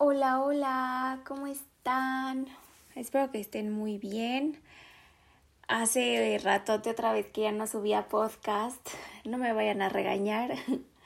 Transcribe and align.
Hola, 0.00 0.40
hola, 0.40 1.22
¿cómo 1.26 1.48
están? 1.48 2.46
Espero 2.94 3.32
que 3.32 3.40
estén 3.40 3.72
muy 3.72 3.98
bien. 3.98 4.62
Hace 5.66 6.38
ratote 6.40 6.90
otra 6.90 7.12
vez 7.12 7.26
que 7.26 7.40
ya 7.40 7.50
no 7.50 7.66
subía 7.66 8.06
podcast, 8.06 8.78
no 9.24 9.38
me 9.38 9.52
vayan 9.52 9.82
a 9.82 9.88
regañar. 9.88 10.54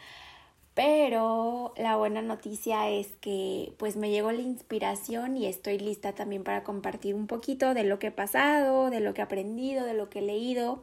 Pero 0.75 1.73
la 1.79 1.97
buena 1.97 2.21
noticia 2.21 2.91
es 2.91 3.07
que 3.23 3.73
pues 3.79 3.96
me 3.96 4.11
llegó 4.11 4.30
la 4.30 4.43
inspiración 4.43 5.38
y 5.38 5.46
estoy 5.46 5.79
lista 5.79 6.12
también 6.14 6.45
para 6.45 6.62
compartir 6.62 7.14
un 7.14 7.27
poquito 7.27 7.72
de 7.72 7.84
lo 7.84 7.98
que 7.98 8.09
he 8.09 8.12
pasado, 8.12 8.90
de 8.90 9.00
lo 9.00 9.14
que 9.14 9.22
he 9.22 9.24
aprendido, 9.24 9.86
de 9.86 9.95
lo 9.95 10.11
que 10.11 10.18
he 10.18 10.22
leído. 10.22 10.82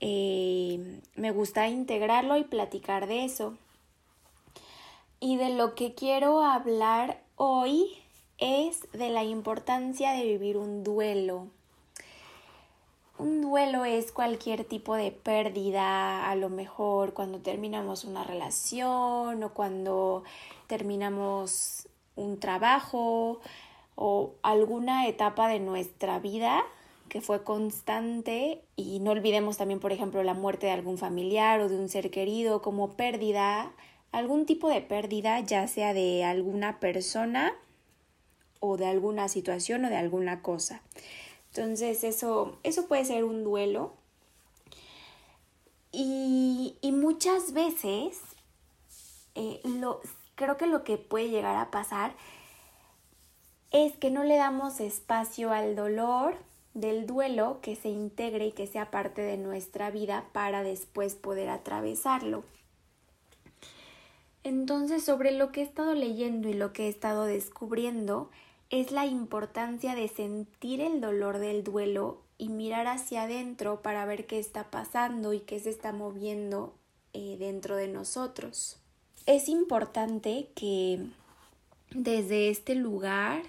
Eh, 0.00 1.00
me 1.14 1.30
gusta 1.30 1.66
integrarlo 1.66 2.36
y 2.36 2.44
platicar 2.44 3.06
de 3.06 3.24
eso. 3.24 3.56
Y 5.24 5.36
de 5.36 5.50
lo 5.50 5.76
que 5.76 5.94
quiero 5.94 6.42
hablar 6.42 7.22
hoy 7.36 7.96
es 8.38 8.90
de 8.90 9.08
la 9.08 9.22
importancia 9.22 10.10
de 10.14 10.24
vivir 10.24 10.56
un 10.56 10.82
duelo. 10.82 11.46
Un 13.18 13.40
duelo 13.40 13.84
es 13.84 14.10
cualquier 14.10 14.64
tipo 14.64 14.96
de 14.96 15.12
pérdida, 15.12 16.28
a 16.28 16.34
lo 16.34 16.48
mejor 16.48 17.14
cuando 17.14 17.38
terminamos 17.38 18.02
una 18.02 18.24
relación 18.24 19.44
o 19.44 19.54
cuando 19.54 20.24
terminamos 20.66 21.86
un 22.16 22.40
trabajo 22.40 23.38
o 23.94 24.32
alguna 24.42 25.06
etapa 25.06 25.46
de 25.46 25.60
nuestra 25.60 26.18
vida 26.18 26.64
que 27.08 27.20
fue 27.20 27.44
constante 27.44 28.64
y 28.74 28.98
no 28.98 29.12
olvidemos 29.12 29.56
también, 29.56 29.78
por 29.78 29.92
ejemplo, 29.92 30.20
la 30.24 30.34
muerte 30.34 30.66
de 30.66 30.72
algún 30.72 30.98
familiar 30.98 31.60
o 31.60 31.68
de 31.68 31.76
un 31.76 31.88
ser 31.88 32.10
querido 32.10 32.60
como 32.60 32.94
pérdida 32.94 33.70
algún 34.12 34.46
tipo 34.46 34.68
de 34.68 34.80
pérdida, 34.82 35.40
ya 35.40 35.66
sea 35.66 35.94
de 35.94 36.24
alguna 36.24 36.78
persona 36.78 37.52
o 38.60 38.76
de 38.76 38.86
alguna 38.86 39.28
situación 39.28 39.84
o 39.84 39.88
de 39.88 39.96
alguna 39.96 40.42
cosa. 40.42 40.82
Entonces 41.48 42.04
eso, 42.04 42.58
eso 42.62 42.86
puede 42.86 43.04
ser 43.04 43.24
un 43.24 43.42
duelo. 43.42 43.94
Y, 45.90 46.78
muchas 46.82 47.52
veces 47.52 48.18
eh, 49.34 49.60
lo, 49.64 50.00
creo 50.34 50.56
que 50.56 50.66
lo 50.66 50.84
que 50.84 50.96
puede 50.96 51.28
llegar 51.28 51.56
a 51.56 51.70
pasar 51.70 52.14
es 53.70 53.96
que 53.96 54.10
no 54.10 54.24
le 54.24 54.36
damos 54.36 54.80
espacio 54.80 55.52
al 55.52 55.74
dolor 55.74 56.36
del 56.74 57.06
duelo 57.06 57.58
que 57.60 57.76
se 57.76 57.88
integre 57.88 58.46
y 58.46 58.52
que 58.52 58.66
sea 58.66 58.90
parte 58.90 59.20
de 59.22 59.36
nuestra 59.36 59.90
vida 59.90 60.24
para 60.32 60.62
después 60.62 61.14
poder 61.14 61.50
atravesarlo. 61.50 62.44
Entonces, 64.44 65.04
sobre 65.04 65.32
lo 65.32 65.52
que 65.52 65.60
he 65.60 65.64
estado 65.64 65.94
leyendo 65.94 66.48
y 66.48 66.54
lo 66.54 66.72
que 66.72 66.86
he 66.86 66.88
estado 66.88 67.24
descubriendo 67.24 68.30
es 68.70 68.90
la 68.90 69.06
importancia 69.06 69.94
de 69.94 70.08
sentir 70.08 70.80
el 70.80 71.00
dolor 71.00 71.38
del 71.38 71.62
duelo 71.62 72.22
y 72.38 72.48
mirar 72.48 72.86
hacia 72.88 73.24
adentro 73.24 73.82
para 73.82 74.04
ver 74.06 74.26
qué 74.26 74.38
está 74.38 74.70
pasando 74.70 75.32
y 75.32 75.40
qué 75.40 75.60
se 75.60 75.70
está 75.70 75.92
moviendo 75.92 76.74
eh, 77.12 77.36
dentro 77.38 77.76
de 77.76 77.88
nosotros. 77.88 78.78
Es 79.26 79.48
importante 79.48 80.48
que 80.56 81.06
desde 81.90 82.48
este 82.48 82.74
lugar, 82.74 83.42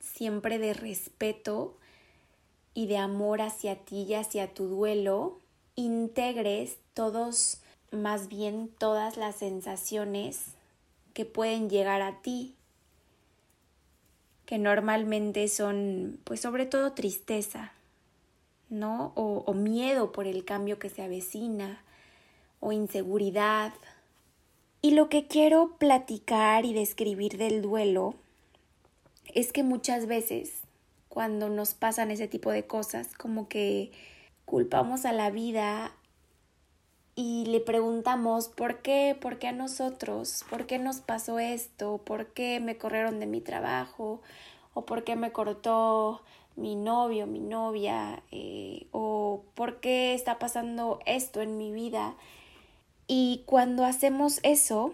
siempre 0.00 0.58
de 0.58 0.74
respeto 0.74 1.76
y 2.74 2.86
de 2.88 2.98
amor 2.98 3.40
hacia 3.40 3.76
ti 3.76 4.02
y 4.02 4.14
hacia 4.14 4.52
tu 4.52 4.66
duelo, 4.66 5.38
integres 5.76 6.76
todos 6.92 7.62
más 7.94 8.28
bien 8.28 8.68
todas 8.78 9.16
las 9.16 9.36
sensaciones 9.36 10.54
que 11.14 11.24
pueden 11.24 11.70
llegar 11.70 12.02
a 12.02 12.20
ti, 12.20 12.54
que 14.46 14.58
normalmente 14.58 15.48
son, 15.48 16.18
pues 16.24 16.40
sobre 16.40 16.66
todo 16.66 16.92
tristeza, 16.92 17.72
¿no? 18.68 19.12
O, 19.14 19.52
miedo 19.54 20.12
por 20.12 20.26
el 20.26 20.44
cambio 20.44 20.78
que 20.78 20.90
se 20.90 21.02
avecina, 21.02 21.82
o 22.60 22.72
inseguridad. 22.72 23.72
Y 24.82 24.92
lo 24.92 25.08
que 25.08 25.26
quiero 25.26 25.76
platicar 25.78 26.64
y 26.64 26.74
describir 26.74 27.38
del 27.38 27.62
duelo 27.62 28.14
es 29.34 29.52
que 29.52 29.62
muchas 29.62 30.06
veces 30.06 30.62
cuando 31.08 31.48
nos 31.48 31.74
pasan 31.74 32.10
ese 32.10 32.26
tipo 32.26 32.50
de 32.50 32.66
cosas, 32.66 33.14
como 33.14 33.48
que 33.48 33.92
culpamos 34.44 35.04
a 35.04 35.12
la 35.12 35.30
vida 35.30 35.94
y 37.16 37.46
le 37.46 37.60
preguntamos 37.60 38.48
por 38.48 38.82
qué, 38.82 39.16
por 39.20 39.38
qué 39.38 39.48
a 39.48 39.52
nosotros, 39.52 40.44
por 40.50 40.66
qué 40.66 40.78
nos 40.78 40.96
pasó 41.00 41.38
esto, 41.38 41.98
por 41.98 42.32
qué 42.32 42.60
me 42.60 42.76
corrieron 42.76 43.20
de 43.20 43.26
mi 43.26 43.40
trabajo 43.40 44.20
o 44.74 44.84
por 44.84 45.04
qué 45.04 45.14
me 45.14 45.30
cortó 45.30 46.22
mi 46.56 46.74
novio, 46.74 47.26
mi 47.26 47.40
novia, 47.40 48.22
eh, 48.30 48.86
o 48.92 49.44
por 49.54 49.80
qué 49.80 50.14
está 50.14 50.38
pasando 50.38 51.00
esto 51.06 51.40
en 51.40 51.56
mi 51.56 51.72
vida. 51.72 52.16
Y 53.06 53.42
cuando 53.46 53.84
hacemos 53.84 54.40
eso, 54.42 54.92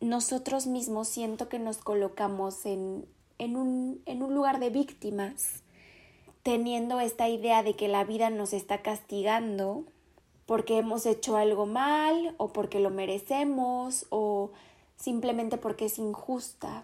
nosotros 0.00 0.66
mismos 0.66 1.08
siento 1.08 1.48
que 1.48 1.58
nos 1.58 1.78
colocamos 1.78 2.64
en, 2.64 3.06
en, 3.38 3.56
un, 3.56 4.02
en 4.06 4.22
un 4.22 4.34
lugar 4.34 4.60
de 4.60 4.70
víctimas, 4.70 5.62
teniendo 6.42 7.00
esta 7.00 7.28
idea 7.28 7.62
de 7.62 7.74
que 7.74 7.88
la 7.88 8.04
vida 8.04 8.30
nos 8.30 8.54
está 8.54 8.80
castigando 8.80 9.84
porque 10.50 10.78
hemos 10.78 11.06
hecho 11.06 11.36
algo 11.36 11.64
mal 11.64 12.34
o 12.36 12.48
porque 12.48 12.80
lo 12.80 12.90
merecemos 12.90 14.06
o 14.10 14.50
simplemente 14.96 15.58
porque 15.58 15.84
es 15.84 15.96
injusta. 15.96 16.82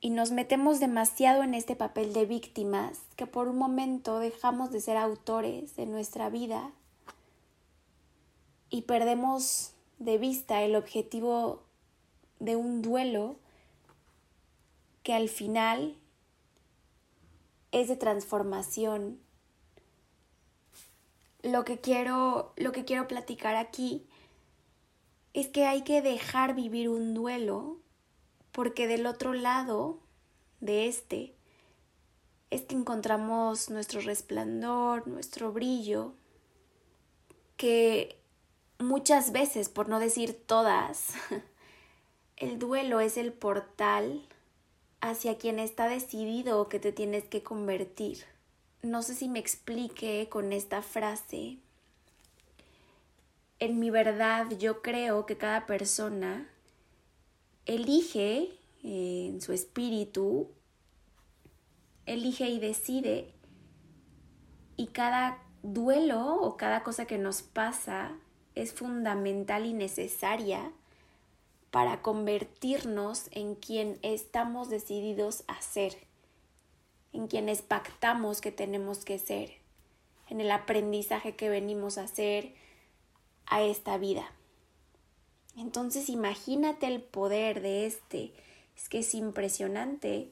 Y 0.00 0.08
nos 0.08 0.30
metemos 0.30 0.80
demasiado 0.80 1.42
en 1.42 1.52
este 1.52 1.76
papel 1.76 2.14
de 2.14 2.24
víctimas 2.24 3.00
que 3.14 3.26
por 3.26 3.46
un 3.46 3.58
momento 3.58 4.20
dejamos 4.20 4.70
de 4.70 4.80
ser 4.80 4.96
autores 4.96 5.76
de 5.76 5.84
nuestra 5.84 6.30
vida 6.30 6.70
y 8.70 8.80
perdemos 8.80 9.72
de 9.98 10.16
vista 10.16 10.62
el 10.62 10.74
objetivo 10.74 11.60
de 12.38 12.56
un 12.56 12.80
duelo 12.80 13.36
que 15.02 15.12
al 15.12 15.28
final 15.28 15.94
es 17.70 17.88
de 17.88 17.96
transformación 17.96 19.20
lo 21.42 21.64
que 21.64 21.78
quiero, 21.80 22.52
lo 22.56 22.72
que 22.72 22.84
quiero 22.84 23.08
platicar 23.08 23.56
aquí 23.56 24.06
es 25.32 25.48
que 25.48 25.66
hay 25.66 25.82
que 25.82 26.02
dejar 26.02 26.54
vivir 26.54 26.88
un 26.88 27.14
duelo 27.14 27.78
porque 28.52 28.86
del 28.86 29.06
otro 29.06 29.32
lado 29.32 29.98
de 30.60 30.88
este 30.88 31.34
es 32.50 32.62
que 32.62 32.74
encontramos 32.74 33.70
nuestro 33.70 34.00
resplandor, 34.00 35.06
nuestro 35.06 35.52
brillo, 35.52 36.14
que 37.56 38.18
muchas 38.78 39.30
veces, 39.30 39.68
por 39.68 39.88
no 39.88 40.00
decir 40.00 40.34
todas, 40.46 41.12
el 42.36 42.58
duelo 42.58 42.98
es 42.98 43.16
el 43.16 43.32
portal 43.32 44.26
hacia 45.00 45.38
quien 45.38 45.60
está 45.60 45.88
decidido 45.88 46.68
que 46.68 46.80
te 46.80 46.92
tienes 46.92 47.24
que 47.24 47.42
convertir 47.42 48.24
no 48.82 49.02
sé 49.02 49.14
si 49.14 49.28
me 49.28 49.38
explique 49.38 50.28
con 50.30 50.52
esta 50.52 50.82
frase. 50.82 51.58
En 53.58 53.78
mi 53.78 53.90
verdad 53.90 54.50
yo 54.58 54.80
creo 54.80 55.26
que 55.26 55.36
cada 55.36 55.66
persona 55.66 56.48
elige 57.66 58.58
eh, 58.82 59.26
en 59.28 59.40
su 59.42 59.52
espíritu, 59.52 60.50
elige 62.06 62.48
y 62.48 62.58
decide 62.58 63.34
y 64.76 64.88
cada 64.88 65.42
duelo 65.62 66.36
o 66.36 66.56
cada 66.56 66.82
cosa 66.82 67.04
que 67.04 67.18
nos 67.18 67.42
pasa 67.42 68.16
es 68.54 68.72
fundamental 68.72 69.66
y 69.66 69.74
necesaria 69.74 70.72
para 71.70 72.00
convertirnos 72.00 73.28
en 73.30 73.54
quien 73.54 73.98
estamos 74.02 74.70
decididos 74.70 75.44
a 75.46 75.60
ser 75.60 76.09
en 77.12 77.26
quienes 77.26 77.62
pactamos 77.62 78.40
que 78.40 78.52
tenemos 78.52 79.04
que 79.04 79.18
ser, 79.18 79.52
en 80.28 80.40
el 80.40 80.50
aprendizaje 80.50 81.34
que 81.34 81.48
venimos 81.48 81.98
a 81.98 82.04
hacer 82.04 82.54
a 83.46 83.62
esta 83.62 83.98
vida. 83.98 84.30
Entonces 85.56 86.08
imagínate 86.08 86.86
el 86.86 87.02
poder 87.02 87.60
de 87.60 87.86
este, 87.86 88.32
es 88.76 88.88
que 88.88 89.00
es 89.00 89.14
impresionante. 89.14 90.30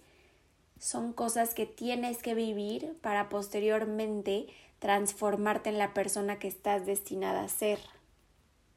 Son 0.79 1.13
cosas 1.13 1.55
que 1.55 1.67
tienes 1.67 2.19
que 2.19 2.35
vivir 2.35 2.97
para 3.01 3.29
posteriormente 3.29 4.47
transformarte 4.79 5.71
en 5.71 5.79
la 5.79 5.93
persona 5.93 6.39
que 6.39 6.49
estás 6.49 6.87
destinada 6.87 7.43
a 7.43 7.49
ser. 7.49 7.81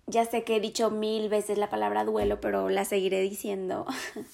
Ya 0.08 0.26
sé 0.26 0.44
que 0.44 0.58
he 0.58 0.60
dicho 0.60 0.90
mil 0.90 1.30
veces 1.30 1.58
la 1.58 1.70
palabra 1.70 2.04
duelo, 2.04 2.42
pero 2.42 2.70
la 2.70 2.86
seguiré 2.86 3.22
diciendo. 3.22 3.86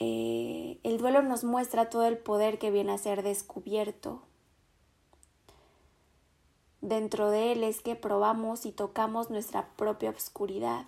Eh, 0.00 0.78
el 0.82 0.96
duelo 0.96 1.20
nos 1.20 1.44
muestra 1.44 1.90
todo 1.90 2.06
el 2.06 2.16
poder 2.16 2.58
que 2.58 2.70
viene 2.70 2.92
a 2.92 2.98
ser 2.98 3.22
descubierto. 3.22 4.22
Dentro 6.80 7.30
de 7.30 7.52
él 7.52 7.62
es 7.62 7.82
que 7.82 7.94
probamos 7.96 8.64
y 8.64 8.72
tocamos 8.72 9.28
nuestra 9.28 9.68
propia 9.76 10.10
oscuridad. 10.10 10.86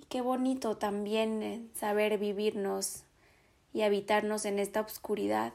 Y 0.00 0.04
qué 0.04 0.20
bonito 0.20 0.76
también 0.76 1.42
eh, 1.42 1.66
saber 1.74 2.16
vivirnos 2.16 3.02
y 3.74 3.82
habitarnos 3.82 4.44
en 4.44 4.60
esta 4.60 4.80
oscuridad 4.80 5.52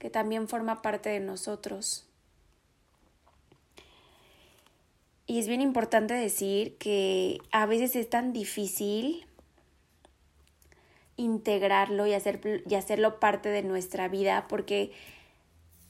que 0.00 0.10
también 0.10 0.48
forma 0.48 0.82
parte 0.82 1.10
de 1.10 1.20
nosotros. 1.20 2.06
Y 5.26 5.38
es 5.38 5.46
bien 5.46 5.60
importante 5.60 6.14
decir 6.14 6.76
que 6.78 7.38
a 7.52 7.66
veces 7.66 7.94
es 7.94 8.10
tan 8.10 8.32
difícil 8.32 9.26
integrarlo 11.20 12.06
y, 12.06 12.14
hacer, 12.14 12.64
y 12.68 12.74
hacerlo 12.74 13.20
parte 13.20 13.48
de 13.50 13.62
nuestra 13.62 14.08
vida 14.08 14.46
porque 14.48 14.92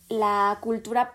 la 0.08 0.58
cultura 0.60 1.12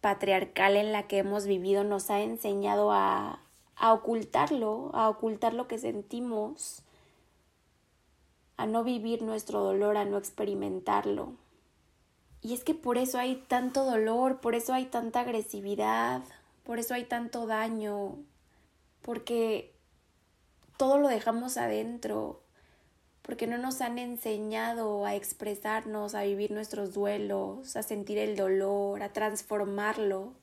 patriarcal 0.00 0.76
en 0.76 0.92
la 0.92 1.06
que 1.06 1.18
hemos 1.18 1.46
vivido 1.46 1.84
nos 1.84 2.10
ha 2.10 2.20
enseñado 2.20 2.90
a, 2.90 3.40
a 3.76 3.92
ocultarlo, 3.92 4.90
a 4.94 5.08
ocultar 5.08 5.54
lo 5.54 5.68
que 5.68 5.78
sentimos, 5.78 6.82
a 8.56 8.66
no 8.66 8.82
vivir 8.84 9.22
nuestro 9.22 9.60
dolor, 9.60 9.96
a 9.96 10.04
no 10.04 10.16
experimentarlo. 10.16 11.34
Y 12.40 12.54
es 12.54 12.64
que 12.64 12.74
por 12.74 12.98
eso 12.98 13.18
hay 13.18 13.36
tanto 13.36 13.84
dolor, 13.84 14.40
por 14.40 14.54
eso 14.54 14.74
hay 14.74 14.86
tanta 14.86 15.20
agresividad, 15.20 16.22
por 16.62 16.78
eso 16.78 16.94
hay 16.94 17.04
tanto 17.04 17.46
daño, 17.46 18.16
porque 19.02 19.74
todo 20.76 20.98
lo 20.98 21.08
dejamos 21.08 21.56
adentro, 21.56 22.40
porque 23.24 23.46
no 23.46 23.56
nos 23.56 23.80
han 23.80 23.98
enseñado 23.98 25.06
a 25.06 25.14
expresarnos, 25.14 26.14
a 26.14 26.24
vivir 26.24 26.50
nuestros 26.50 26.92
duelos, 26.92 27.74
a 27.74 27.82
sentir 27.82 28.18
el 28.18 28.36
dolor, 28.36 29.02
a 29.02 29.14
transformarlo. 29.14 30.34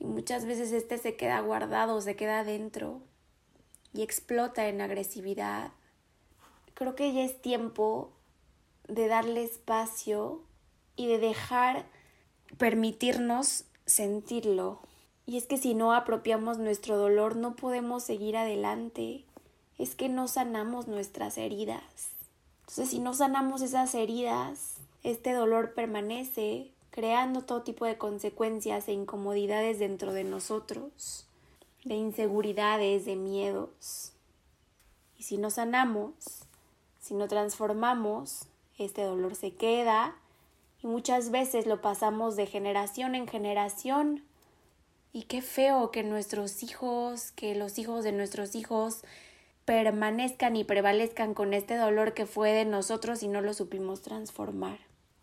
Y 0.00 0.06
muchas 0.06 0.44
veces 0.44 0.72
este 0.72 0.98
se 0.98 1.14
queda 1.16 1.38
guardado, 1.38 2.00
se 2.00 2.16
queda 2.16 2.40
adentro 2.40 3.00
y 3.92 4.02
explota 4.02 4.66
en 4.66 4.80
agresividad. 4.80 5.70
Creo 6.74 6.96
que 6.96 7.12
ya 7.12 7.22
es 7.22 7.40
tiempo 7.40 8.10
de 8.88 9.06
darle 9.06 9.44
espacio 9.44 10.42
y 10.96 11.06
de 11.06 11.18
dejar 11.18 11.86
permitirnos 12.58 13.66
sentirlo. 13.86 14.80
Y 15.26 15.36
es 15.36 15.46
que 15.46 15.58
si 15.58 15.74
no 15.74 15.94
apropiamos 15.94 16.58
nuestro 16.58 16.98
dolor 16.98 17.36
no 17.36 17.54
podemos 17.54 18.02
seguir 18.02 18.36
adelante. 18.36 19.24
Es 19.78 19.94
que 19.94 20.08
no 20.08 20.28
sanamos 20.28 20.88
nuestras 20.88 21.38
heridas. 21.38 21.82
Entonces 22.60 22.90
si 22.90 22.98
no 22.98 23.14
sanamos 23.14 23.62
esas 23.62 23.94
heridas, 23.94 24.76
este 25.02 25.32
dolor 25.32 25.74
permanece 25.74 26.70
creando 26.90 27.42
todo 27.42 27.62
tipo 27.62 27.84
de 27.84 27.98
consecuencias 27.98 28.86
e 28.88 28.92
incomodidades 28.92 29.80
dentro 29.80 30.12
de 30.12 30.24
nosotros, 30.24 31.26
de 31.84 31.94
inseguridades, 31.94 33.04
de 33.04 33.16
miedos. 33.16 34.12
Y 35.18 35.24
si 35.24 35.36
no 35.36 35.50
sanamos, 35.50 36.14
si 37.00 37.14
no 37.14 37.28
transformamos, 37.28 38.46
este 38.78 39.02
dolor 39.02 39.34
se 39.34 39.54
queda 39.54 40.16
y 40.82 40.86
muchas 40.86 41.30
veces 41.30 41.66
lo 41.66 41.80
pasamos 41.80 42.36
de 42.36 42.46
generación 42.46 43.14
en 43.14 43.26
generación. 43.26 44.24
Y 45.12 45.24
qué 45.24 45.42
feo 45.42 45.90
que 45.90 46.02
nuestros 46.02 46.62
hijos, 46.62 47.30
que 47.32 47.54
los 47.54 47.78
hijos 47.78 48.04
de 48.04 48.12
nuestros 48.12 48.54
hijos 48.54 49.02
permanezcan 49.64 50.56
y 50.56 50.64
prevalezcan 50.64 51.34
con 51.34 51.54
este 51.54 51.76
dolor 51.76 52.14
que 52.14 52.26
fue 52.26 52.52
de 52.52 52.64
nosotros 52.64 53.22
y 53.22 53.28
no 53.28 53.40
lo 53.40 53.54
supimos 53.54 54.02
transformar. 54.02 54.78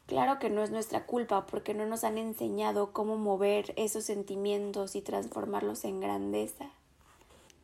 Claro 0.08 0.40
que 0.40 0.50
no 0.50 0.64
es 0.64 0.72
nuestra 0.72 1.06
culpa 1.06 1.46
porque 1.46 1.74
no 1.74 1.86
nos 1.86 2.04
han 2.04 2.18
enseñado 2.18 2.92
cómo 2.92 3.18
mover 3.18 3.74
esos 3.78 4.04
sentimientos 4.04 4.96
y 4.96 5.02
transformarlos 5.02 5.86
en 5.86 6.00
grandeza. 6.02 6.70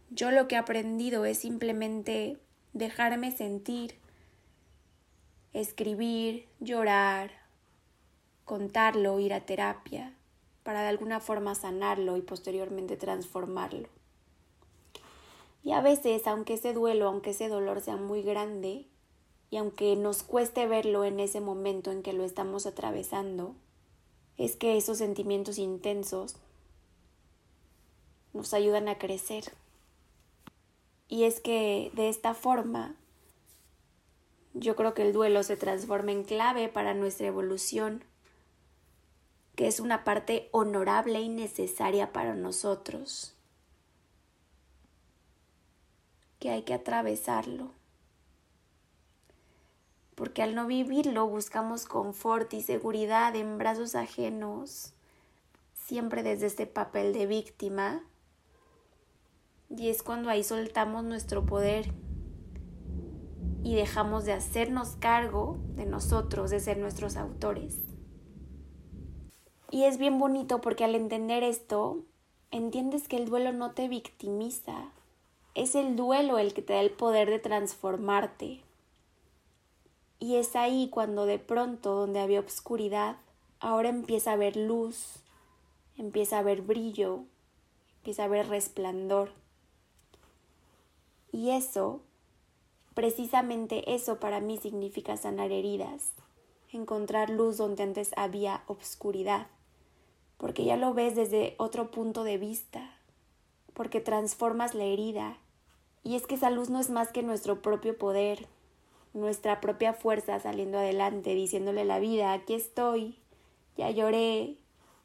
Yo 0.10 0.32
lo 0.32 0.48
que 0.48 0.56
he 0.56 0.58
aprendido 0.58 1.26
es 1.26 1.40
simplemente 1.40 2.38
dejarme 2.74 3.36
sentir, 3.36 3.96
escribir, 5.52 6.48
llorar, 6.60 7.32
contarlo, 8.46 9.20
ir 9.20 9.34
a 9.34 9.42
terapia, 9.42 10.14
para 10.64 10.84
de 10.84 10.88
alguna 10.88 11.20
forma 11.20 11.56
sanarlo 11.56 12.16
y 12.16 12.22
posteriormente 12.22 12.96
transformarlo. 12.96 13.90
Y 15.68 15.74
a 15.74 15.82
veces, 15.82 16.26
aunque 16.28 16.54
ese 16.54 16.72
duelo, 16.72 17.10
aunque 17.10 17.32
ese 17.32 17.50
dolor 17.50 17.82
sea 17.82 17.98
muy 17.98 18.22
grande, 18.22 18.86
y 19.50 19.58
aunque 19.58 19.98
nos 19.98 20.24
cueste 20.24 20.66
verlo 20.66 21.04
en 21.04 21.20
ese 21.20 21.42
momento 21.42 21.92
en 21.92 22.04
que 22.04 22.14
lo 22.14 22.24
estamos 22.24 22.66
atravesando, 22.66 23.54
es 24.38 24.56
que 24.56 24.78
esos 24.78 25.00
sentimientos 25.00 25.58
intensos 25.58 26.38
nos 28.32 28.54
ayudan 28.54 28.88
a 28.88 28.98
crecer. 28.98 29.52
Y 31.10 31.26
es 31.26 31.42
que 31.42 31.92
de 31.96 32.08
esta 32.08 32.34
forma 32.34 32.96
yo 34.54 34.78
creo 34.78 34.94
que 34.94 35.02
el 35.02 35.12
duelo 35.12 35.44
se 35.44 35.58
transforma 35.58 36.14
en 36.14 36.24
clave 36.24 36.70
para 36.70 36.94
nuestra 36.94 37.28
evolución 37.28 38.06
que 39.58 39.68
es 39.68 39.82
una 39.82 40.06
parte 40.06 40.48
honorable 40.54 41.20
y 41.20 41.28
necesaria 41.28 42.14
para 42.14 42.36
nosotros, 42.36 43.37
que 46.40 46.50
hay 46.50 46.64
que 46.64 46.74
atravesarlo, 46.74 47.72
porque 50.16 50.42
al 50.44 50.56
no 50.56 50.68
vivirlo 50.68 51.28
buscamos 51.28 51.86
confort 51.86 52.54
y 52.54 52.62
seguridad 52.62 53.36
en 53.36 53.58
brazos 53.58 53.96
ajenos, 53.96 54.94
siempre 55.74 56.24
desde 56.24 56.48
este 56.48 56.66
papel 56.66 57.14
de 57.14 57.28
víctima, 57.28 58.04
y 59.70 59.90
es 59.90 60.04
cuando 60.04 60.30
ahí 60.30 60.44
soltamos 60.44 61.04
nuestro 61.04 61.46
poder 61.46 61.94
y 63.64 63.76
dejamos 63.76 64.24
de 64.26 64.34
hacernos 64.34 64.96
cargo 64.96 65.58
de 65.76 65.86
nosotros, 65.86 66.52
de 66.52 66.60
ser 66.60 66.78
nuestros 66.78 67.18
autores. 67.18 67.78
Y 69.70 69.84
es 69.84 69.98
bien 69.98 70.18
bonito 70.20 70.62
porque 70.62 70.86
al 70.86 70.96
entender 70.96 71.44
esto, 71.44 72.06
entiendes 72.52 73.08
que 73.10 73.18
el 73.18 73.26
duelo 73.26 73.52
no 73.52 73.72
te 73.72 73.90
victimiza, 73.90 74.94
es 75.58 75.76
el 75.76 75.96
duelo 75.96 76.38
el 76.38 76.54
que 76.54 76.62
te 76.62 76.74
da 76.74 76.82
el 76.82 76.92
poder 76.92 77.30
de 77.30 77.40
transformarte. 77.40 78.62
Y 80.20 80.36
es 80.36 80.56
ahí 80.56 80.90
cuando 80.90 81.26
de 81.26 81.40
pronto, 81.40 81.96
donde 81.96 82.20
había 82.20 82.40
oscuridad, 82.40 83.18
ahora 83.60 83.90
empieza 83.90 84.32
a 84.32 84.34
haber 84.34 84.56
luz, 84.56 85.18
empieza 85.98 86.38
a 86.38 86.40
haber 86.40 86.62
brillo, 86.62 87.24
empieza 87.98 88.24
a 88.24 88.26
haber 88.26 88.48
resplandor. 88.48 89.32
Y 91.32 91.52
eso, 91.52 92.02
precisamente 92.94 93.94
eso 93.94 94.20
para 94.20 94.40
mí 94.40 94.58
significa 94.58 95.18
sanar 95.18 95.52
heridas, 95.52 96.14
encontrar 96.72 97.30
luz 97.30 97.58
donde 97.58 97.84
antes 97.84 98.12
había 98.16 98.64
obscuridad 98.68 99.48
porque 100.38 100.64
ya 100.64 100.78
lo 100.78 100.94
ves 100.94 101.16
desde 101.16 101.56
otro 101.58 101.92
punto 101.92 102.24
de 102.24 102.38
vista, 102.38 102.92
porque 103.74 104.00
transformas 104.00 104.76
la 104.76 104.86
herida. 104.86 105.38
Y 106.08 106.16
es 106.16 106.26
que 106.26 106.36
esa 106.36 106.50
luz 106.50 106.70
no 106.70 106.80
es 106.80 106.90
más 106.90 107.12
que 107.12 107.22
nuestro 107.22 107.62
propio 107.62 107.98
poder, 107.98 108.48
nuestra 109.14 109.60
propia 109.60 109.92
fuerza 109.92 110.40
saliendo 110.40 110.78
adelante, 110.78 111.36
diciéndole 111.36 111.82
a 111.82 111.84
la 111.84 112.00
vida, 112.00 112.32
aquí 112.32 112.54
estoy, 112.54 113.18
ya 113.76 113.92
lloré, 113.92 114.56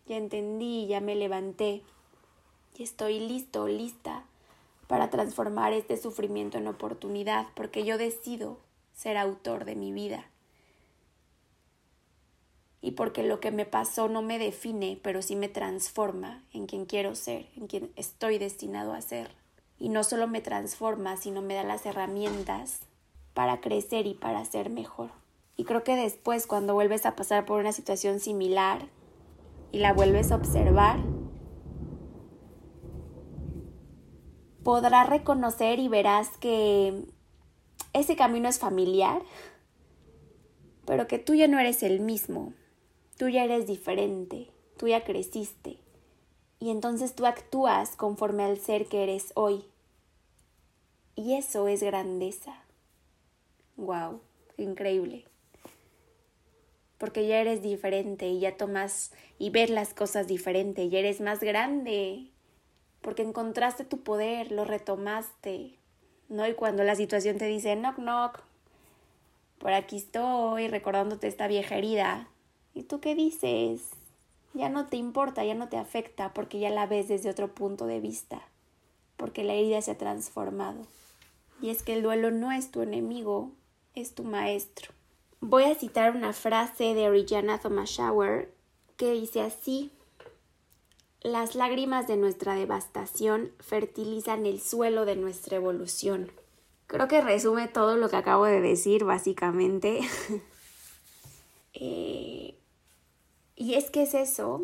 ya 0.06 0.16
entendí, 0.16 0.86
ya 0.86 1.00
me 1.00 1.16
levanté, 1.16 1.82
y 2.78 2.84
estoy 2.84 3.18
listo, 3.18 3.66
lista 3.66 4.26
para 4.86 5.10
transformar 5.10 5.72
este 5.72 5.96
sufrimiento 5.96 6.58
en 6.58 6.68
oportunidad, 6.68 7.48
porque 7.56 7.84
yo 7.84 7.98
decido 7.98 8.60
ser 8.94 9.16
autor 9.16 9.64
de 9.64 9.74
mi 9.74 9.90
vida 9.90 10.30
y 12.80 12.92
porque 12.92 13.24
lo 13.24 13.40
que 13.40 13.50
me 13.50 13.66
pasó 13.66 14.08
no 14.08 14.22
me 14.22 14.38
define, 14.38 15.00
pero 15.02 15.20
sí 15.20 15.34
me 15.34 15.48
transforma 15.48 16.44
en 16.52 16.66
quien 16.66 16.86
quiero 16.86 17.16
ser, 17.16 17.48
en 17.56 17.66
quien 17.66 17.90
estoy 17.96 18.38
destinado 18.38 18.92
a 18.92 19.00
ser. 19.00 19.41
Y 19.82 19.88
no 19.88 20.04
solo 20.04 20.28
me 20.28 20.40
transforma, 20.40 21.16
sino 21.16 21.42
me 21.42 21.54
da 21.54 21.64
las 21.64 21.84
herramientas 21.84 22.78
para 23.34 23.60
crecer 23.60 24.06
y 24.06 24.14
para 24.14 24.44
ser 24.44 24.70
mejor. 24.70 25.10
Y 25.56 25.64
creo 25.64 25.82
que 25.82 25.96
después, 25.96 26.46
cuando 26.46 26.74
vuelves 26.74 27.04
a 27.04 27.16
pasar 27.16 27.44
por 27.44 27.60
una 27.60 27.72
situación 27.72 28.20
similar 28.20 28.86
y 29.72 29.78
la 29.80 29.92
vuelves 29.92 30.30
a 30.30 30.36
observar, 30.36 31.00
podrás 34.62 35.08
reconocer 35.08 35.80
y 35.80 35.88
verás 35.88 36.38
que 36.38 37.04
ese 37.92 38.14
camino 38.14 38.48
es 38.48 38.60
familiar, 38.60 39.20
pero 40.86 41.08
que 41.08 41.18
tú 41.18 41.34
ya 41.34 41.48
no 41.48 41.58
eres 41.58 41.82
el 41.82 41.98
mismo, 41.98 42.52
Tú 43.22 43.28
ya 43.28 43.44
eres 43.44 43.68
diferente, 43.68 44.50
tú 44.78 44.88
ya 44.88 45.04
creciste, 45.04 45.78
y 46.58 46.70
entonces 46.70 47.14
tú 47.14 47.24
actúas 47.24 47.94
conforme 47.94 48.42
al 48.42 48.58
ser 48.58 48.86
que 48.86 49.02
eres 49.04 49.32
hoy. 49.36 49.64
Y 51.14 51.34
eso 51.34 51.68
es 51.68 51.82
grandeza. 51.82 52.54
Wow, 53.76 54.20
increíble. 54.56 55.24
Porque 56.98 57.26
ya 57.26 57.40
eres 57.40 57.62
diferente 57.62 58.28
y 58.28 58.40
ya 58.40 58.56
tomas 58.56 59.12
y 59.38 59.50
ves 59.50 59.70
las 59.70 59.92
cosas 59.92 60.28
diferente, 60.28 60.84
y 60.84 60.96
eres 60.96 61.20
más 61.20 61.40
grande. 61.40 62.30
porque 63.02 63.22
encontraste 63.22 63.84
tu 63.84 64.00
poder, 64.02 64.50
lo 64.52 64.64
retomaste, 64.64 65.76
¿no? 66.28 66.46
Y 66.48 66.54
cuando 66.54 66.84
la 66.84 66.94
situación 66.94 67.36
te 67.36 67.46
dice, 67.46 67.76
knock, 67.76 67.96
knock, 67.96 68.40
por 69.58 69.72
aquí 69.72 69.96
estoy 69.96 70.68
recordándote 70.68 71.26
esta 71.26 71.48
vieja 71.48 71.76
herida, 71.76 72.28
¿y 72.74 72.84
tú 72.84 73.00
qué 73.00 73.14
dices? 73.14 73.90
Ya 74.54 74.68
no 74.68 74.86
te 74.86 74.96
importa, 74.96 75.44
ya 75.44 75.54
no 75.54 75.68
te 75.68 75.76
afecta, 75.76 76.32
porque 76.32 76.58
ya 76.58 76.70
la 76.70 76.86
ves 76.86 77.08
desde 77.08 77.30
otro 77.30 77.48
punto 77.48 77.86
de 77.86 78.00
vista, 78.00 78.42
porque 79.16 79.44
la 79.44 79.54
herida 79.54 79.82
se 79.82 79.90
ha 79.90 79.98
transformado. 79.98 80.86
Y 81.62 81.70
es 81.70 81.82
que 81.84 81.94
el 81.94 82.02
duelo 82.02 82.32
no 82.32 82.50
es 82.50 82.72
tu 82.72 82.82
enemigo, 82.82 83.52
es 83.94 84.14
tu 84.14 84.24
maestro. 84.24 84.90
Voy 85.40 85.64
a 85.64 85.76
citar 85.76 86.14
una 86.14 86.32
frase 86.32 86.94
de 86.94 87.08
Regina 87.08 87.58
Thomas 87.58 87.88
Shower 87.88 88.52
que 88.96 89.12
dice 89.12 89.40
así: 89.40 89.92
Las 91.20 91.54
lágrimas 91.54 92.08
de 92.08 92.16
nuestra 92.16 92.56
devastación 92.56 93.52
fertilizan 93.60 94.44
el 94.44 94.60
suelo 94.60 95.04
de 95.04 95.14
nuestra 95.14 95.56
evolución. 95.56 96.32
Creo 96.88 97.06
que 97.06 97.20
resume 97.20 97.68
todo 97.68 97.96
lo 97.96 98.10
que 98.10 98.16
acabo 98.16 98.44
de 98.44 98.60
decir, 98.60 99.04
básicamente. 99.04 100.00
Eh, 101.74 102.54
y 103.56 103.74
es 103.74 103.90
que 103.90 104.02
es 104.02 104.12
eso. 104.12 104.62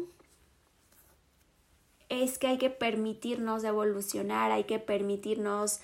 Es 2.11 2.39
que 2.39 2.49
hay 2.49 2.59
que 2.59 2.69
permitirnos 2.69 3.65
evolucionar, 3.65 4.53
hay 4.53 4.65
que 4.65 4.79
permitirnos 4.79 5.81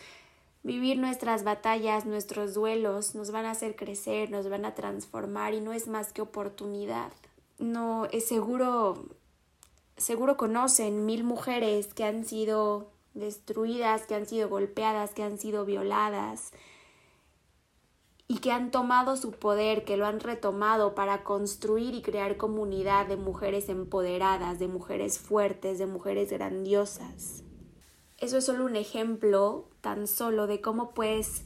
vivir 0.64 0.99
nuestras 0.99 1.44
batallas, 1.44 2.06
nuestros 2.06 2.54
duelos, 2.54 3.14
nos 3.14 3.30
van 3.30 3.44
a 3.44 3.52
hacer 3.52 3.76
crecer, 3.76 4.30
nos 4.30 4.49
van 4.49 4.64
a 4.64 4.75
transformar 4.75 5.54
y 5.54 5.61
no 5.61 5.73
es 5.73 5.87
más 5.87 6.12
que 6.12 6.23
oportunidad. 6.23 7.12
No, 7.59 8.06
es 8.06 8.26
seguro, 8.26 9.11
seguro 9.97 10.37
conocen 10.37 11.06
mil 11.06 11.23
mujeres 11.23 11.92
que 11.92 12.04
han 12.04 12.25
sido 12.25 12.90
destruidas, 13.12 14.06
que 14.06 14.14
han 14.14 14.26
sido 14.26 14.49
golpeadas, 14.49 15.12
que 15.12 15.23
han 15.23 15.38
sido 15.38 15.66
violadas 15.66 16.52
y 18.26 18.38
que 18.38 18.50
han 18.50 18.71
tomado 18.71 19.18
su 19.18 19.33
poder, 19.33 19.85
que 19.85 19.99
lo 19.99 20.06
han 20.06 20.18
retomado 20.18 20.94
para 20.94 21.25
construir 21.25 21.94
y 21.94 22.00
crear 22.00 22.38
comunidad 22.38 23.06
de 23.06 23.18
mujeres 23.18 23.68
empoderadas, 23.68 24.59
de 24.59 24.66
mujeres 24.66 25.18
fuertes, 25.18 25.78
de 25.78 25.87
mujeres 25.87 26.30
grandiosas. 26.30 27.44
Eso 28.18 28.38
es 28.38 28.44
solo 28.44 28.64
un 28.64 28.76
ejemplo 28.76 29.68
tan 29.80 30.06
solo 30.06 30.47
de 30.47 30.61
cómo 30.61 30.94
puedes 30.94 31.44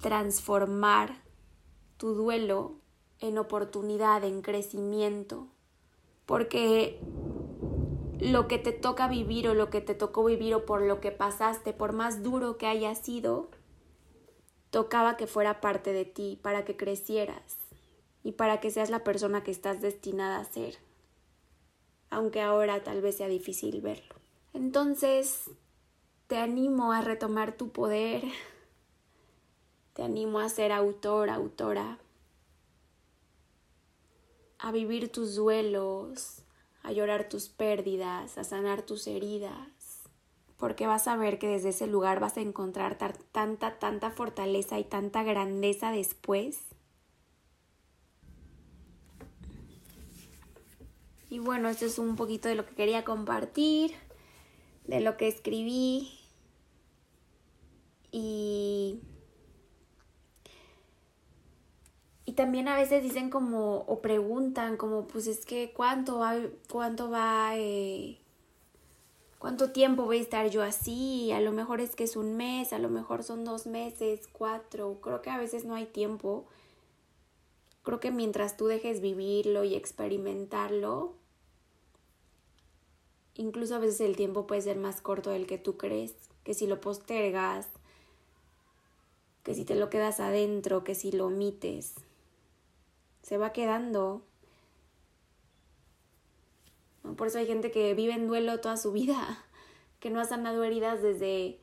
transformar 0.00 1.22
tu 1.96 2.14
duelo 2.14 2.76
en 3.20 3.38
oportunidad, 3.38 4.22
en 4.24 4.42
crecimiento. 4.42 5.48
Porque 6.26 7.00
lo 8.20 8.48
que 8.48 8.58
te 8.58 8.72
toca 8.72 9.08
vivir 9.08 9.48
o 9.48 9.54
lo 9.54 9.70
que 9.70 9.80
te 9.80 9.94
tocó 9.94 10.24
vivir 10.24 10.54
o 10.54 10.66
por 10.66 10.82
lo 10.82 11.00
que 11.00 11.10
pasaste, 11.10 11.72
por 11.72 11.92
más 11.92 12.22
duro 12.22 12.58
que 12.58 12.66
haya 12.66 12.94
sido, 12.94 13.50
tocaba 14.70 15.16
que 15.16 15.26
fuera 15.26 15.60
parte 15.60 15.92
de 15.92 16.04
ti 16.04 16.38
para 16.42 16.64
que 16.64 16.76
crecieras 16.76 17.56
y 18.22 18.32
para 18.32 18.60
que 18.60 18.70
seas 18.70 18.90
la 18.90 19.04
persona 19.04 19.42
que 19.42 19.50
estás 19.50 19.80
destinada 19.80 20.38
a 20.38 20.44
ser, 20.44 20.78
aunque 22.10 22.40
ahora 22.40 22.82
tal 22.82 23.00
vez 23.02 23.16
sea 23.16 23.28
difícil 23.28 23.80
verlo. 23.82 24.14
Entonces, 24.52 25.50
te 26.26 26.38
animo 26.38 26.92
a 26.92 27.00
retomar 27.00 27.56
tu 27.56 27.70
poder. 27.70 28.24
Te 29.92 30.02
animo 30.02 30.40
a 30.40 30.48
ser 30.48 30.72
autor, 30.72 31.30
autora. 31.30 31.98
A 34.58 34.72
vivir 34.72 35.12
tus 35.12 35.36
duelos, 35.36 36.42
a 36.82 36.92
llorar 36.92 37.28
tus 37.28 37.48
pérdidas, 37.48 38.38
a 38.38 38.44
sanar 38.44 38.82
tus 38.82 39.06
heridas. 39.06 39.68
Porque 40.56 40.86
vas 40.86 41.06
a 41.08 41.16
ver 41.16 41.38
que 41.38 41.48
desde 41.48 41.68
ese 41.70 41.86
lugar 41.86 42.20
vas 42.20 42.36
a 42.38 42.40
encontrar 42.40 42.96
tanta, 43.32 43.78
tanta 43.78 44.10
fortaleza 44.10 44.78
y 44.78 44.84
tanta 44.84 45.22
grandeza 45.22 45.90
después. 45.90 46.62
Y 51.28 51.40
bueno, 51.40 51.68
esto 51.68 51.84
es 51.84 51.98
un 51.98 52.16
poquito 52.16 52.48
de 52.48 52.54
lo 52.54 52.64
que 52.64 52.74
quería 52.74 53.04
compartir 53.04 53.94
de 54.84 55.00
lo 55.00 55.16
que 55.16 55.28
escribí. 55.28 56.10
Y 58.12 59.00
y 62.26 62.32
también 62.32 62.68
a 62.68 62.76
veces 62.76 63.02
dicen 63.02 63.28
como 63.30 63.84
o 63.86 64.00
preguntan 64.00 64.76
como 64.76 65.06
pues 65.06 65.26
es 65.26 65.44
que 65.44 65.72
cuánto 65.74 66.18
va 66.18 66.34
cuánto 66.70 67.10
va 67.10 67.52
eh, 67.56 68.18
cuánto 69.38 69.72
tiempo 69.72 70.04
voy 70.04 70.18
a 70.18 70.22
estar 70.22 70.48
yo 70.48 70.62
así 70.62 71.32
a 71.32 71.40
lo 71.40 71.52
mejor 71.52 71.80
es 71.80 71.94
que 71.94 72.04
es 72.04 72.16
un 72.16 72.36
mes 72.36 72.72
a 72.72 72.78
lo 72.78 72.88
mejor 72.88 73.22
son 73.24 73.44
dos 73.44 73.66
meses 73.66 74.28
cuatro. 74.32 75.00
Creo 75.00 75.22
que 75.22 75.30
a 75.30 75.38
veces 75.38 75.64
no 75.64 75.74
hay 75.74 75.86
tiempo. 75.86 76.46
Creo 77.82 78.00
que 78.00 78.10
mientras 78.10 78.56
tú 78.56 78.66
dejes 78.66 79.00
vivirlo 79.00 79.64
y 79.64 79.74
experimentarlo 79.74 81.14
Incluso 83.36 83.74
a 83.74 83.78
veces 83.78 84.00
el 84.00 84.16
tiempo 84.16 84.46
puede 84.46 84.60
ser 84.60 84.76
más 84.76 85.00
corto 85.00 85.30
del 85.30 85.46
que 85.46 85.58
tú 85.58 85.76
crees, 85.76 86.14
que 86.44 86.54
si 86.54 86.66
lo 86.66 86.80
postergas, 86.80 87.68
que 89.42 89.54
si 89.54 89.64
te 89.64 89.74
lo 89.74 89.90
quedas 89.90 90.20
adentro, 90.20 90.84
que 90.84 90.94
si 90.94 91.10
lo 91.10 91.26
omites. 91.26 91.94
Se 93.22 93.36
va 93.36 93.52
quedando. 93.52 94.22
Por 97.16 97.26
eso 97.26 97.38
hay 97.38 97.46
gente 97.46 97.70
que 97.70 97.92
vive 97.94 98.14
en 98.14 98.28
duelo 98.28 98.60
toda 98.60 98.76
su 98.76 98.92
vida, 98.92 99.44
que 100.00 100.10
no 100.10 100.20
ha 100.20 100.24
sanado 100.24 100.62
heridas 100.62 101.02
desde 101.02 101.58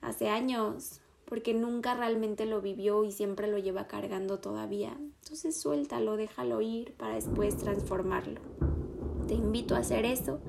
hace 0.00 0.28
años, 0.28 1.00
porque 1.24 1.54
nunca 1.54 1.94
realmente 1.94 2.46
lo 2.46 2.60
vivió 2.60 3.04
y 3.04 3.10
siempre 3.10 3.48
lo 3.48 3.58
lleva 3.58 3.88
cargando 3.88 4.38
todavía. 4.38 4.96
Entonces 5.22 5.60
suéltalo, 5.60 6.16
déjalo 6.16 6.60
ir 6.60 6.94
para 6.94 7.16
después 7.16 7.56
transformarlo. 7.56 8.40
Te 9.26 9.34
invito 9.34 9.74
a 9.74 9.78
hacer 9.78 10.04
eso 10.04 10.40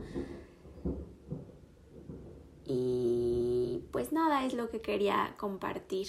y 2.71 3.83
pues 3.91 4.11
nada, 4.11 4.45
es 4.45 4.53
lo 4.53 4.69
que 4.69 4.81
quería 4.81 5.35
compartir. 5.37 6.07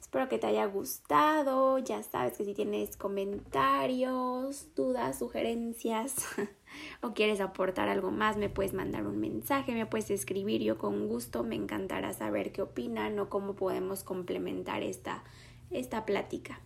Espero 0.00 0.28
que 0.28 0.38
te 0.38 0.46
haya 0.46 0.66
gustado. 0.66 1.78
Ya 1.78 2.02
sabes 2.02 2.38
que 2.38 2.44
si 2.44 2.54
tienes 2.54 2.96
comentarios, 2.96 4.74
dudas, 4.74 5.18
sugerencias 5.18 6.14
o 7.02 7.12
quieres 7.12 7.40
aportar 7.40 7.88
algo 7.88 8.10
más, 8.10 8.36
me 8.36 8.48
puedes 8.48 8.72
mandar 8.72 9.06
un 9.06 9.18
mensaje, 9.18 9.74
me 9.74 9.84
puedes 9.84 10.10
escribir. 10.10 10.62
Yo 10.62 10.78
con 10.78 11.08
gusto 11.08 11.42
me 11.42 11.56
encantará 11.56 12.12
saber 12.12 12.52
qué 12.52 12.62
opinan 12.62 13.18
o 13.18 13.28
cómo 13.28 13.54
podemos 13.56 14.04
complementar 14.04 14.82
esta, 14.82 15.24
esta 15.70 16.06
plática. 16.06 16.60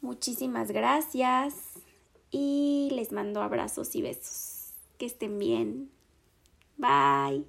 Muchísimas 0.00 0.70
gracias 0.70 1.54
y 2.30 2.88
les 2.92 3.12
mando 3.12 3.42
abrazos 3.42 3.94
y 3.94 4.02
besos. 4.02 4.72
Que 4.98 5.06
estén 5.06 5.38
bien. 5.38 5.99
Bye. 6.80 7.44